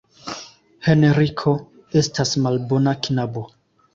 Henriko 0.87 1.53
estas 2.01 2.33
malbona 2.47 2.97
knabo. 3.09 3.45